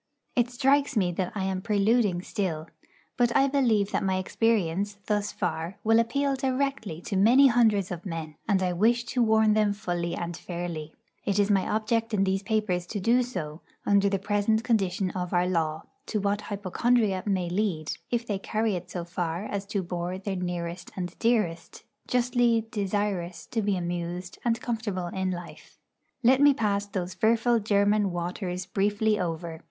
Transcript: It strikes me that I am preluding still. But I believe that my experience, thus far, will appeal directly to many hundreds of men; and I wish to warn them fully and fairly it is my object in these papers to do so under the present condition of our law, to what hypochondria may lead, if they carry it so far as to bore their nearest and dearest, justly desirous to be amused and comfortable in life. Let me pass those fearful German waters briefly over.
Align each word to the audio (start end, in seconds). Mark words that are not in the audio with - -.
It 0.35 0.49
strikes 0.49 0.97
me 0.97 1.11
that 1.11 1.31
I 1.35 1.43
am 1.43 1.61
preluding 1.61 2.23
still. 2.23 2.67
But 3.17 3.35
I 3.37 3.47
believe 3.47 3.91
that 3.91 4.03
my 4.03 4.17
experience, 4.17 4.97
thus 5.05 5.31
far, 5.31 5.77
will 5.83 5.99
appeal 5.99 6.33
directly 6.35 7.01
to 7.01 7.15
many 7.15 7.45
hundreds 7.49 7.91
of 7.91 8.03
men; 8.03 8.33
and 8.47 8.63
I 8.63 8.73
wish 8.73 9.03
to 9.03 9.21
warn 9.21 9.53
them 9.53 9.73
fully 9.73 10.15
and 10.15 10.35
fairly 10.35 10.95
it 11.23 11.37
is 11.37 11.51
my 11.51 11.67
object 11.69 12.15
in 12.15 12.23
these 12.23 12.41
papers 12.41 12.87
to 12.87 12.99
do 12.99 13.21
so 13.21 13.61
under 13.85 14.09
the 14.09 14.17
present 14.17 14.63
condition 14.63 15.11
of 15.11 15.33
our 15.33 15.45
law, 15.45 15.83
to 16.07 16.19
what 16.19 16.41
hypochondria 16.41 17.21
may 17.27 17.47
lead, 17.47 17.95
if 18.09 18.25
they 18.25 18.39
carry 18.39 18.73
it 18.75 18.89
so 18.89 19.03
far 19.05 19.45
as 19.45 19.67
to 19.67 19.83
bore 19.83 20.17
their 20.17 20.35
nearest 20.35 20.89
and 20.95 21.15
dearest, 21.19 21.83
justly 22.07 22.65
desirous 22.71 23.45
to 23.45 23.61
be 23.61 23.77
amused 23.77 24.39
and 24.43 24.61
comfortable 24.61 25.05
in 25.09 25.29
life. 25.29 25.77
Let 26.23 26.41
me 26.41 26.55
pass 26.55 26.87
those 26.87 27.13
fearful 27.13 27.59
German 27.59 28.09
waters 28.09 28.65
briefly 28.65 29.19
over. 29.19 29.59